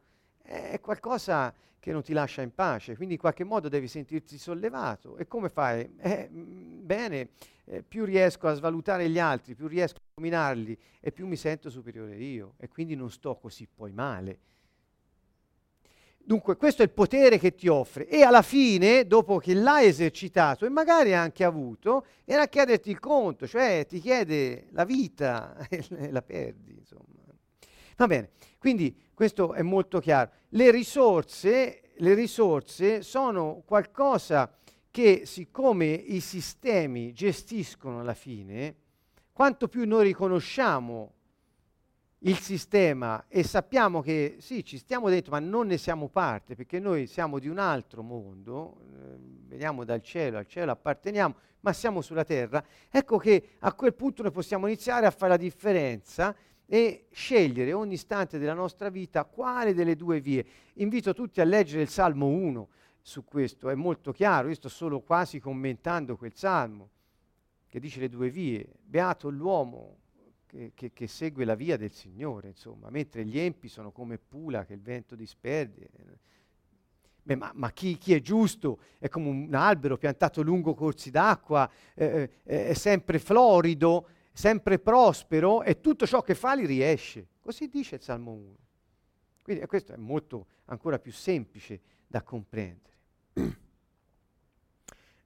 [0.47, 5.17] è qualcosa che non ti lascia in pace, quindi in qualche modo devi sentirti sollevato.
[5.17, 5.95] E come fai?
[5.99, 7.29] Eh, mm, bene,
[7.65, 11.69] eh, più riesco a svalutare gli altri, più riesco a dominarli e più mi sento
[11.69, 14.39] superiore io e quindi non sto così poi male.
[16.17, 20.65] Dunque questo è il potere che ti offre e alla fine, dopo che l'hai esercitato
[20.65, 26.11] e magari anche avuto, era a chiederti il conto, cioè ti chiede la vita e
[26.11, 26.75] la perdi.
[26.77, 27.17] Insomma.
[27.95, 28.29] Va bene,
[28.67, 30.29] quindi questo è molto chiaro.
[30.49, 34.53] Le risorse, le risorse sono qualcosa
[34.91, 38.75] che siccome i sistemi gestiscono alla fine,
[39.31, 41.13] quanto più noi riconosciamo
[42.19, 46.81] il sistema e sappiamo che sì, ci stiamo dentro, ma non ne siamo parte, perché
[46.81, 49.15] noi siamo di un altro mondo, eh,
[49.47, 54.23] veniamo dal cielo, al cielo apparteniamo, ma siamo sulla terra, ecco che a quel punto
[54.23, 56.35] noi possiamo iniziare a fare la differenza
[56.69, 60.45] e scegliere ogni istante della nostra vita quale delle due vie.
[60.75, 62.67] Invito tutti a leggere il Salmo 1
[63.01, 66.89] su questo, è molto chiaro, io sto solo quasi commentando quel Salmo
[67.67, 69.97] che dice le due vie, beato l'uomo
[70.45, 74.65] che, che, che segue la via del Signore, insomma, mentre gli empi sono come pula
[74.65, 75.89] che il vento disperde.
[77.23, 81.69] Beh, ma, ma chi, chi, è giusto è come un albero piantato lungo corsi d'acqua,
[81.93, 87.25] eh, eh, è sempre florido, sempre prospero e tutto ciò che fa li riesce.
[87.41, 88.55] Così dice il Salmo 1.
[89.41, 92.95] Quindi questo è molto ancora più semplice da comprendere.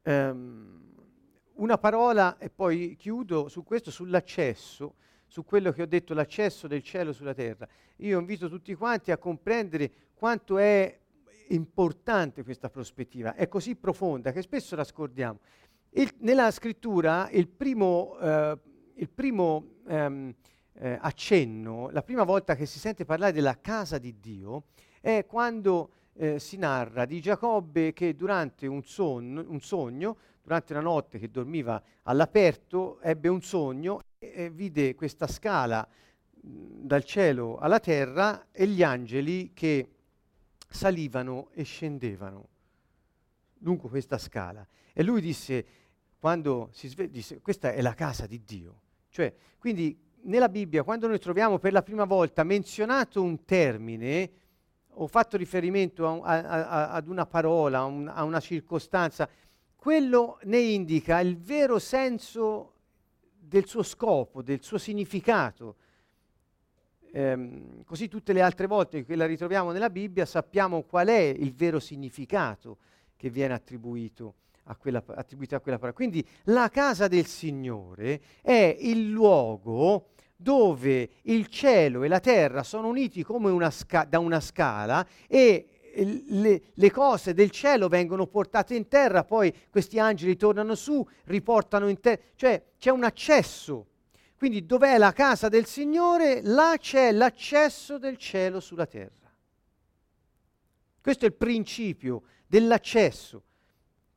[0.04, 0.96] um,
[1.62, 4.96] una parola e poi chiudo su questo, sull'accesso,
[5.28, 7.68] su quello che ho detto, l'accesso del cielo sulla terra.
[7.98, 10.98] Io invito tutti quanti a comprendere quanto è
[11.50, 15.40] importante questa prospettiva, è così profonda che spesso la scordiamo.
[15.90, 18.58] Il, nella scrittura il primo eh,
[19.02, 20.34] il primo ehm,
[20.74, 24.66] eh, accenno, la prima volta che si sente parlare della casa di Dio,
[25.02, 30.84] è quando eh, si narra di Giacobbe che durante un, son- un, sogno, durante una
[30.84, 35.88] notte che dormiva all'aperto, ebbe un sogno e, vide questa scala
[36.44, 39.90] dal cielo alla terra e gli angeli che
[40.70, 42.48] salivano e scendevano
[43.60, 44.66] lungo questa scala.
[44.94, 45.66] E lui disse,
[46.20, 48.82] quando si sveglia, disse, questa è la casa di Dio.
[49.12, 54.32] Cioè, quindi nella Bibbia, quando noi troviamo per la prima volta menzionato un termine,
[54.96, 59.28] o fatto riferimento a, a, a, ad una parola, a, un, a una circostanza,
[59.76, 62.74] quello ne indica il vero senso
[63.38, 65.76] del suo scopo, del suo significato.
[67.12, 71.54] Ehm, così tutte le altre volte che la ritroviamo nella Bibbia sappiamo qual è il
[71.54, 72.78] vero significato
[73.18, 75.96] che viene attribuito a quella, attribuito a quella parola.
[75.96, 82.88] Quindi la casa del Signore è il luogo dove il cielo e la terra sono
[82.88, 88.76] uniti come una sca- da una scala e le, le, cose del cielo vengono portate
[88.76, 93.88] in terra, poi questi angeli tornano su, riportano in terra, cioè c'è un accesso.
[94.38, 96.42] Quindi dov'è la casa del Signore?
[96.42, 99.32] Là c'è l'accesso del cielo sulla terra.
[101.00, 103.44] Questo è il principio dell'accesso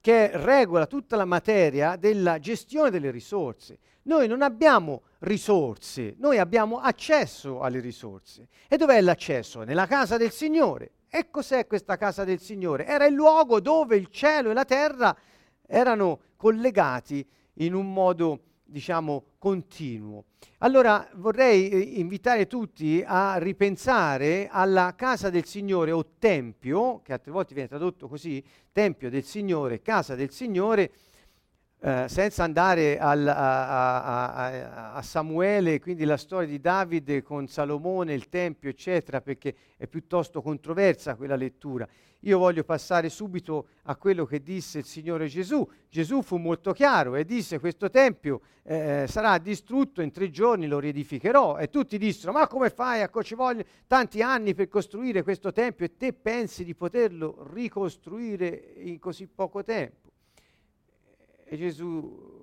[0.04, 3.78] che regola tutta la materia della gestione delle risorse.
[4.02, 8.48] Noi non abbiamo risorse, noi abbiamo accesso alle risorse.
[8.68, 9.62] E dov'è l'accesso?
[9.62, 10.90] Nella casa del Signore.
[11.08, 12.84] E cos'è questa casa del Signore?
[12.84, 15.16] Era il luogo dove il cielo e la terra
[15.66, 17.26] erano collegati
[17.60, 18.40] in un modo
[18.74, 20.24] diciamo, continuo.
[20.58, 27.30] Allora vorrei eh, invitare tutti a ripensare alla casa del Signore o tempio, che altre
[27.30, 30.90] volte viene tradotto così, tempio del Signore, casa del Signore,
[31.86, 38.14] eh, senza andare al, a, a, a, Samuele, quindi la storia di Davide con Salomone,
[38.14, 41.86] il Tempio, eccetera, perché è piuttosto controversa quella lettura.
[42.20, 45.68] Io voglio passare subito a quello che disse il Signore Gesù.
[45.90, 50.78] Gesù fu molto chiaro e disse questo Tempio eh, sarà distrutto in tre giorni, lo
[50.78, 51.58] riedificherò.
[51.58, 53.02] E tutti dissero, ma come fai?
[53.02, 58.72] Ecco, ci vogliono tanti anni per costruire questo Tempio e te pensi di poterlo ricostruire
[58.76, 60.03] in così poco tempo?
[61.44, 62.42] E Gesù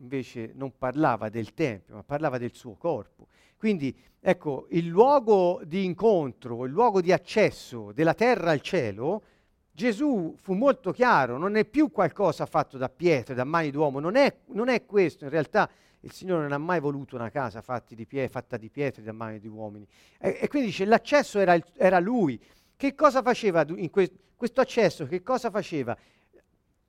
[0.00, 3.28] invece non parlava del Tempio, ma parlava del suo corpo.
[3.56, 9.22] Quindi ecco, il luogo di incontro, il luogo di accesso della terra al cielo,
[9.70, 14.16] Gesù fu molto chiaro, non è più qualcosa fatto da pietre, da mani d'uomo, non
[14.16, 18.06] è, non è questo, in realtà il Signore non ha mai voluto una casa di
[18.06, 19.86] pie- fatta di pietre da mani di uomini.
[20.18, 22.40] E, e quindi dice, l'accesso era, il, era, Lui.
[22.76, 25.06] Che cosa faceva in que- questo accesso?
[25.06, 25.96] Che cosa faceva?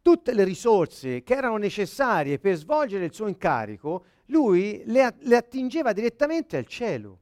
[0.04, 5.94] Tutte le risorse che erano necessarie per svolgere il suo incarico, lui le, le attingeva
[5.94, 7.20] direttamente al cielo.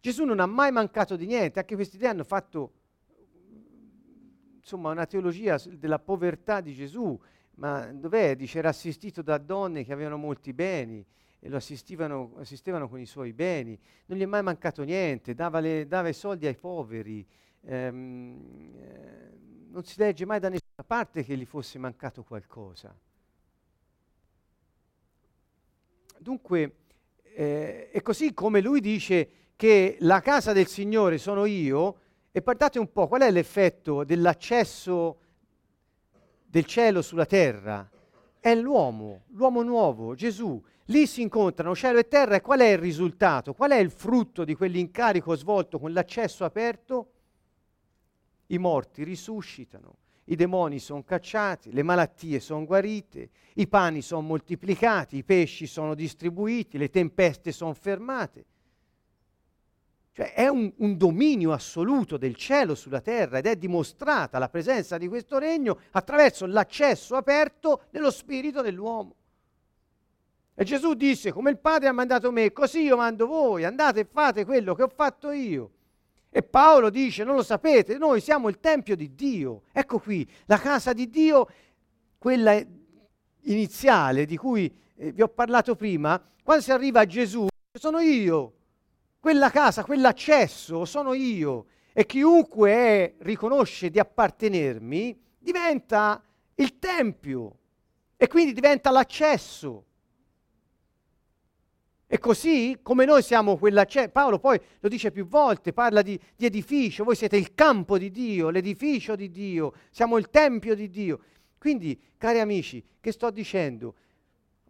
[0.00, 2.72] Gesù non ha mai mancato di niente, anche questi due hanno fatto
[4.56, 7.18] insomma, una teologia della povertà di Gesù,
[7.54, 8.34] ma dov'è?
[8.34, 11.04] Dice era assistito da donne che avevano molti beni
[11.40, 15.86] e lo assistevano con i suoi beni, non gli è mai mancato niente, dava, le,
[15.86, 17.24] dava i soldi ai poveri.
[17.66, 19.30] Ehm, eh,
[19.70, 22.94] non si legge mai da nessuna parte che gli fosse mancato qualcosa.
[26.18, 26.74] Dunque,
[27.34, 32.78] eh, è così come lui dice che la casa del Signore sono io, e guardate
[32.78, 35.18] un po' qual è l'effetto dell'accesso
[36.46, 37.88] del cielo sulla terra.
[38.38, 40.62] È l'uomo, l'uomo nuovo, Gesù.
[40.86, 43.54] Lì si incontrano cielo e terra e qual è il risultato?
[43.54, 47.10] Qual è il frutto di quell'incarico svolto con l'accesso aperto?
[48.48, 55.16] I morti risuscitano, i demoni sono cacciati, le malattie sono guarite, i pani sono moltiplicati,
[55.16, 58.44] i pesci sono distribuiti, le tempeste sono fermate.
[60.12, 64.98] Cioè è un, un, dominio assoluto del cielo sulla terra ed è dimostrata la presenza
[64.98, 69.14] di questo regno attraverso l'accesso aperto dello spirito dell'uomo.
[70.54, 74.04] E Gesù disse, come il Padre ha mandato me, così io mando voi, andate e
[74.04, 75.70] fate quello che ho fatto io.
[76.38, 79.62] E Paolo dice, non lo sapete, noi siamo il Tempio di Dio.
[79.72, 81.48] Ecco qui, la casa di Dio,
[82.16, 82.56] quella
[83.40, 88.52] iniziale di cui eh, vi ho parlato prima, quando si arriva a Gesù, sono io.
[89.18, 91.66] Quella casa, quell'accesso, sono io.
[91.92, 96.22] E chiunque è, riconosce di appartenermi, diventa
[96.54, 97.58] il Tempio.
[98.16, 99.86] E quindi diventa l'accesso.
[102.10, 106.18] E così come noi siamo quella, cioè, Paolo poi lo dice più volte, parla di,
[106.34, 110.88] di, edificio, voi siete il campo di Dio, l'edificio di Dio, siamo il tempio di
[110.88, 111.20] Dio.
[111.58, 113.94] Quindi, cari amici, che sto dicendo?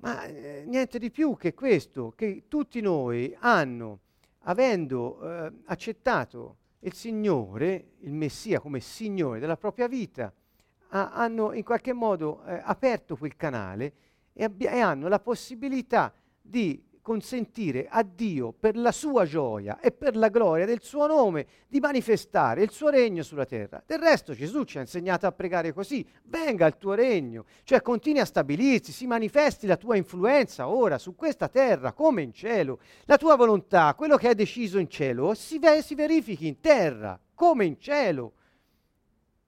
[0.00, 4.00] Ma eh, niente di più che questo, che tutti noi hanno,
[4.40, 10.32] avendo eh, accettato il Signore, il Messia come Signore della propria vita,
[10.88, 13.92] ha, hanno in qualche modo eh, aperto quel canale
[14.32, 19.92] e, abbia, e hanno la possibilità di consentire a Dio, per la sua gioia e
[19.92, 23.82] per la gloria del suo nome, di manifestare il suo regno sulla terra.
[23.86, 28.20] Del resto Gesù ci ha insegnato a pregare così, venga il tuo regno, cioè continui
[28.20, 33.16] a stabilirsi, si manifesti la tua influenza ora su questa terra come in cielo, la
[33.16, 37.64] tua volontà, quello che hai deciso in cielo, si, ve- si verifichi in terra come
[37.64, 38.34] in cielo.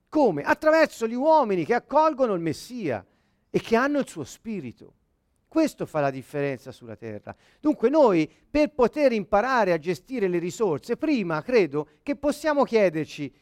[0.08, 0.42] Come?
[0.44, 3.04] Attraverso gli uomini che accolgono il Messia
[3.50, 4.94] e che hanno il suo spirito.
[5.50, 7.34] Questo fa la differenza sulla terra.
[7.58, 13.34] Dunque noi per poter imparare a gestire le risorse, prima credo che possiamo chiederci,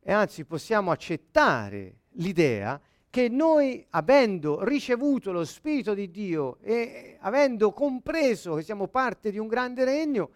[0.00, 7.72] e anzi possiamo accettare l'idea che noi, avendo ricevuto lo Spirito di Dio e avendo
[7.72, 10.30] compreso che siamo parte di un grande regno,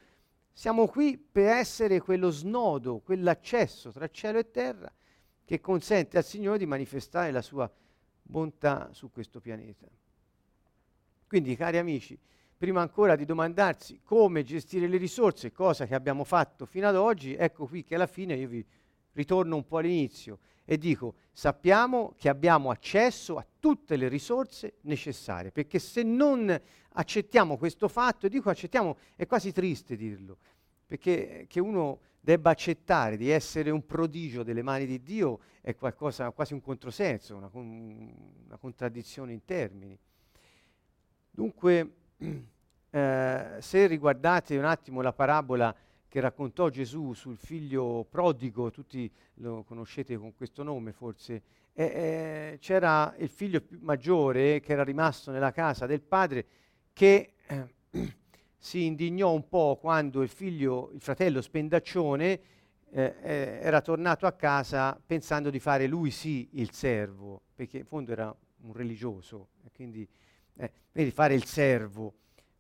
[0.53, 4.93] siamo qui per essere quello snodo, quell'accesso tra cielo e terra
[5.43, 7.70] che consente al Signore di manifestare la sua
[8.20, 9.86] bontà su questo pianeta.
[11.33, 12.18] Quindi, cari amici,
[12.59, 17.35] prima ancora di domandarsi come gestire le risorse, cosa che abbiamo fatto fino ad oggi,
[17.35, 18.62] ecco qui che alla fine io vi
[19.12, 25.53] ritorno un po' all'inizio e dico, sappiamo che abbiamo accesso a tutte le risorse necessarie,
[25.53, 26.55] perché se non
[26.91, 30.37] accettiamo questo fatto, e dico accettiamo, è quasi triste dirlo,
[30.87, 36.30] perché che uno debba accettare di essere un prodigio delle mani di Dio è qualcosa,
[36.33, 39.99] quasi un controsenso, una, una contraddizione in termini.
[41.35, 41.95] Dunque,
[42.91, 45.74] eh, se riguardate un attimo la parabola
[46.07, 52.59] che raccontò Gesù sul figlio prodigo, tutti lo conoscete con questo nome forse, eh, eh,
[52.61, 56.45] c'era il figlio maggiore che era rimasto nella casa del padre
[56.93, 57.33] che
[58.59, 62.41] si indignò un po' quando il figlio, il fratello spendaccione,
[62.91, 67.87] eh, eh, era tornato a casa pensando di fare lui sì il servo, perché in
[67.87, 70.07] fondo era un religioso, e quindi
[70.57, 72.14] eh, quindi fare il servo,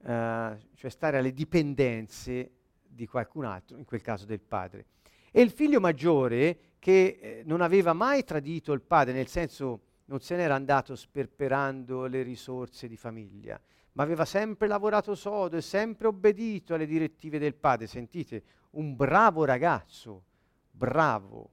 [0.04, 2.50] eh, cioè stare alle dipendenze
[2.86, 4.86] di qualcun altro, in quel caso del padre.
[5.30, 10.20] E il figlio maggiore, che eh, non aveva mai tradito il padre, nel senso non
[10.20, 13.58] se n'era andato sperperando le risorse di famiglia,
[13.92, 17.86] ma aveva sempre lavorato sodo e sempre obbedito alle direttive del padre.
[17.86, 20.24] Sentite, un bravo ragazzo,
[20.70, 21.50] bravo,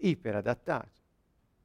[0.00, 1.00] iperadattato,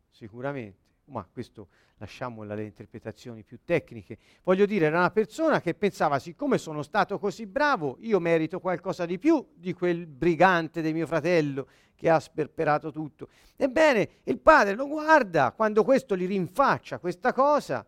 [0.09, 4.17] sicuramente, ma questo lasciamola alle interpretazioni più tecniche.
[4.43, 9.05] Voglio dire, era una persona che pensava, siccome sono stato così bravo, io merito qualcosa
[9.05, 13.27] di più di quel brigante di mio fratello che ha sperperato tutto.
[13.55, 17.85] Ebbene, il padre lo guarda, quando questo gli rinfaccia questa cosa,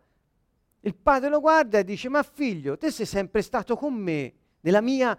[0.80, 4.82] il padre lo guarda e dice, ma figlio, te sei sempre stato con me, nella
[4.82, 5.18] mia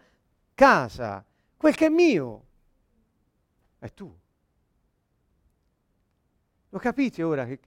[0.54, 1.26] casa,
[1.58, 2.46] quel che è mio,
[3.80, 4.16] è tu.
[6.70, 7.60] Lo capite ora che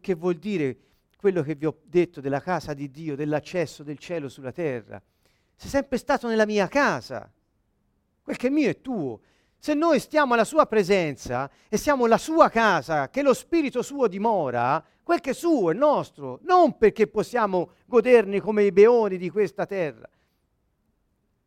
[0.00, 0.76] che vuol dire
[1.16, 5.00] quello che vi ho detto della casa di Dio, dell'accesso del cielo sulla terra.
[5.54, 7.30] Sei sempre stato nella mia casa.
[8.22, 9.20] Quel che è mio è tuo.
[9.56, 14.08] Se noi stiamo alla sua presenza e siamo la sua casa, che lo Spirito suo
[14.08, 19.30] dimora, quel che è suo è nostro, non perché possiamo goderne come i beoni di
[19.30, 20.08] questa terra,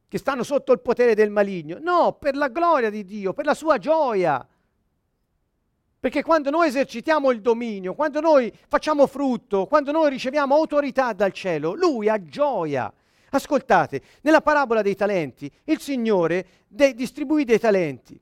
[0.07, 1.77] che stanno sotto il potere del maligno.
[1.81, 4.47] No, per la gloria di Dio, per la sua gioia.
[5.99, 11.31] Perché quando noi esercitiamo il dominio, quando noi facciamo frutto, quando noi riceviamo autorità dal
[11.31, 12.93] cielo, lui ha gioia.
[13.31, 18.19] Ascoltate, nella parabola dei talenti, il Signore de- distribuì dei talenti.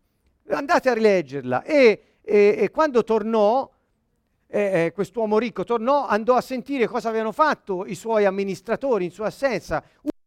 [0.49, 1.63] Andate a rileggerla.
[1.63, 3.69] E, e, e quando tornò,
[4.47, 9.11] eh, eh, quest'uomo ricco tornò, andò a sentire cosa avevano fatto i suoi amministratori in
[9.11, 9.83] sua assenza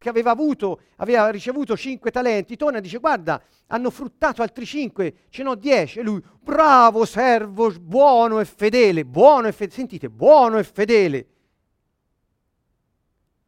[0.06, 5.14] che aveva avuto, aveva ricevuto cinque talenti, torna e dice guarda, hanno fruttato altri cinque,
[5.30, 5.98] ce n'ho dieci.
[5.98, 11.26] E lui, bravo servo, buono e fedele, buono e fedele, sentite, buono e fedele.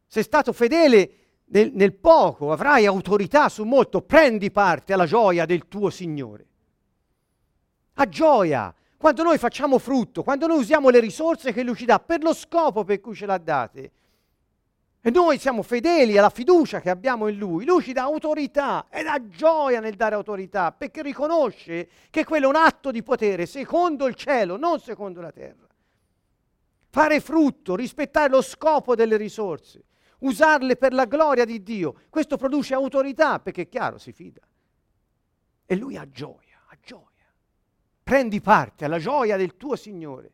[0.05, 1.11] Sei stato fedele
[1.45, 6.45] nel, nel poco, avrai autorità su molto, prendi parte alla gioia del tuo Signore.
[7.93, 11.99] A gioia, quando noi facciamo frutto, quando noi usiamo le risorse che Lui ci dà
[11.99, 13.91] per lo scopo per cui ce l'ha date,
[15.01, 17.63] e noi siamo fedeli alla fiducia che abbiamo in Lui.
[17.63, 22.49] Lui ci dà autorità e dà gioia nel dare autorità perché riconosce che quello è
[22.49, 25.67] un atto di potere secondo il cielo, non secondo la terra.
[26.89, 29.85] Fare frutto, rispettare lo scopo delle risorse,
[30.19, 34.41] usarle per la gloria di Dio, questo produce autorità perché è chiaro, si fida.
[35.65, 37.05] E Lui ha gioia, ha gioia.
[38.03, 40.31] Prendi parte alla gioia del tuo Signore.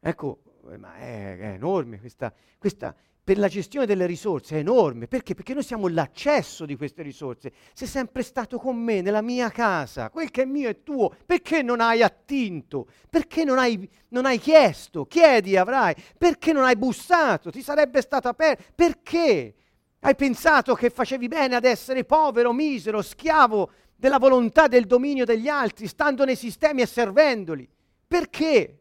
[0.00, 0.40] Ecco,
[0.78, 2.94] ma è, è enorme questa, questa,
[3.24, 5.08] per la gestione delle risorse è enorme.
[5.08, 5.34] Perché?
[5.34, 7.52] Perché noi siamo l'accesso di queste risorse.
[7.72, 11.14] Sei sempre stato con me nella mia casa, quel che è mio è tuo.
[11.24, 12.86] Perché non hai attinto?
[13.08, 15.06] Perché non hai, non hai chiesto?
[15.06, 15.94] Chiedi avrai.
[16.18, 17.50] Perché non hai bussato?
[17.50, 18.62] Ti sarebbe stato aperto.
[18.74, 19.54] Perché?
[20.00, 25.48] Hai pensato che facevi bene ad essere povero, misero, schiavo della volontà del dominio degli
[25.48, 27.66] altri, stando nei sistemi e servendoli.
[28.06, 28.80] Perché?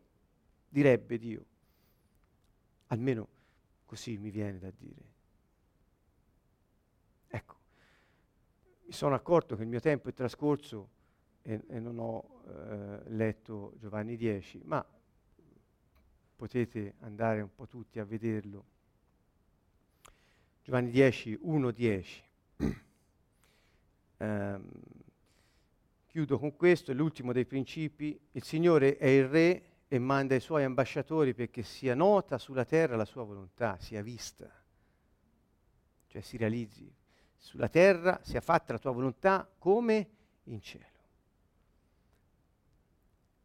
[0.67, 1.45] direbbe Dio.
[2.94, 3.28] Almeno
[3.86, 5.12] così mi viene da dire.
[7.28, 7.56] Ecco,
[8.86, 10.89] mi sono accorto che il mio tempo è trascorso
[11.41, 14.86] e, e non ho eh, letto Giovanni 10, ma
[16.36, 18.66] potete andare un po' tutti a vederlo.
[20.62, 22.24] Giovanni 10, 1, 10.
[24.18, 24.70] um,
[26.06, 28.20] chiudo con questo, è l'ultimo dei principi.
[28.34, 32.96] Il Signore è il Re e manda i suoi ambasciatori perché sia nota sulla terra
[32.96, 34.52] la sua volontà, sia vista,
[36.08, 36.91] cioè si realizzi.
[37.38, 40.10] Sulla terra sia fatta la tua volontà come
[40.46, 40.86] in cielo.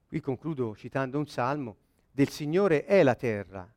[0.06, 1.76] Qui concludo citando un salmo,
[2.10, 3.70] del Signore è la terra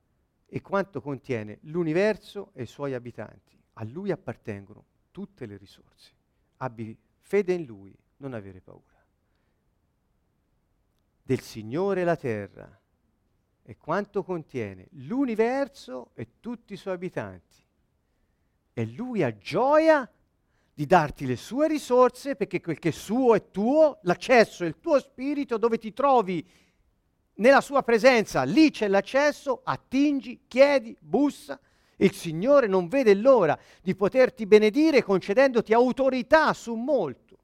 [0.45, 3.61] e quanto contiene l'universo e i suoi abitanti.
[3.73, 6.13] A Lui appartengono tutte le risorse.
[6.57, 8.90] Abbi fede in Lui, non avere paura
[11.23, 12.79] del Signore la terra
[13.63, 17.57] e quanto contiene l'universo e tutti i suoi abitanti.
[18.73, 20.09] E lui ha gioia
[20.73, 24.79] di darti le sue risorse perché quel che è suo è tuo, l'accesso è il
[24.79, 26.45] tuo spirito dove ti trovi
[27.35, 31.59] nella sua presenza, lì c'è l'accesso, attingi, chiedi, bussa.
[31.97, 37.37] Il Signore non vede l'ora di poterti benedire concedendoti autorità su molto.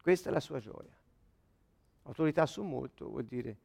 [0.00, 0.99] Questa è la sua gioia.
[2.10, 3.56] Autorità su molto vuol dire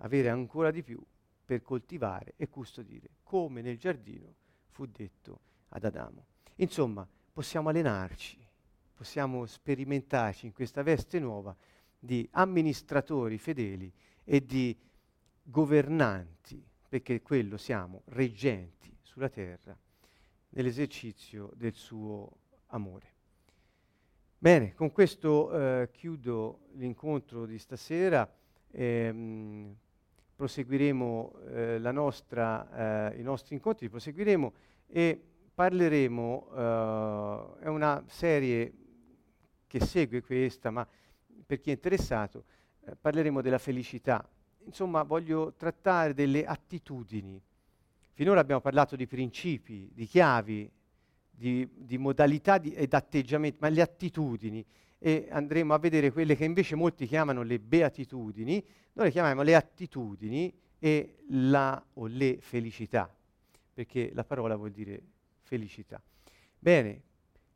[0.00, 1.02] avere ancora di più
[1.42, 4.34] per coltivare e custodire, come nel giardino
[4.68, 5.40] fu detto
[5.70, 6.26] ad Adamo.
[6.56, 8.38] Insomma, possiamo allenarci,
[8.92, 11.56] possiamo sperimentarci in questa veste nuova
[11.98, 13.90] di amministratori fedeli
[14.22, 14.78] e di
[15.42, 19.74] governanti, perché quello siamo, reggenti sulla terra,
[20.50, 22.30] nell'esercizio del suo
[22.66, 23.14] amore.
[24.38, 28.30] Bene, con questo eh, chiudo l'incontro di stasera.
[28.70, 29.74] Ehm,
[30.36, 34.52] proseguiremo eh, nostra, eh, i nostri incontri, proseguiremo
[34.88, 35.18] e
[35.54, 38.72] parleremo, eh, è una serie
[39.66, 40.86] che segue questa, ma
[41.46, 42.44] per chi è interessato,
[42.84, 44.28] eh, parleremo della felicità.
[44.66, 47.40] Insomma, voglio trattare delle attitudini.
[48.12, 50.70] Finora abbiamo parlato di principi, di chiavi,
[51.36, 54.64] di, di modalità di, ed atteggiamenti, ma le attitudini.
[54.98, 58.64] E andremo a vedere quelle che invece molti chiamano le beatitudini,
[58.94, 63.14] noi le chiamiamo le attitudini e la o le felicità,
[63.74, 65.02] perché la parola vuol dire
[65.42, 66.02] felicità.
[66.58, 67.02] Bene,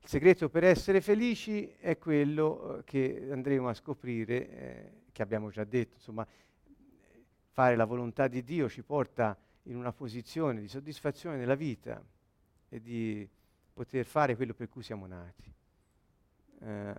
[0.02, 5.50] il segreto per essere felici è quello eh, che andremo a scoprire, eh, che abbiamo
[5.50, 6.26] già detto, insomma,
[7.52, 12.02] fare la volontà di Dio ci porta in una posizione di soddisfazione nella vita
[12.68, 13.28] e di
[13.80, 15.50] poter fare quello per cui siamo nati.
[16.60, 16.94] Eh,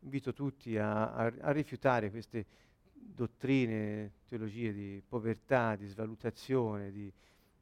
[0.00, 2.44] invito tutti a, a, a, rifiutare queste
[2.92, 7.10] dottrine, teologie di povertà, di svalutazione, di,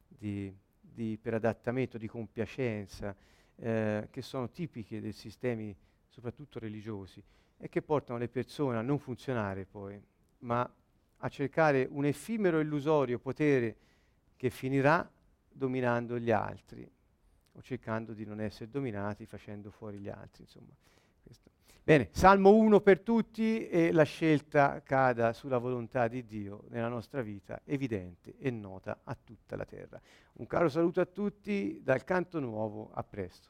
[0.09, 3.15] di, di iperadattamento, di compiacenza,
[3.55, 5.73] eh, che sono tipiche dei sistemi
[6.09, 7.23] soprattutto religiosi
[7.57, 10.03] e che portano le persone a non funzionare poi,
[10.41, 10.69] ma
[11.19, 13.77] a cercare un effimero illusorio potere
[14.37, 15.09] che finirà
[15.49, 16.91] dominando gli altri
[17.53, 20.43] o cercando di non essere dominati facendo fuori gli altri.
[20.43, 20.75] Insomma.
[21.85, 27.23] Bene, Salmo 1 per tutti e la scelta cada sulla volontà di Dio nella nostra
[27.23, 30.01] vita, evidente e nota a tutta la terra.
[30.35, 33.49] Un caro saluto a tutti dal canto nuovo, a presto.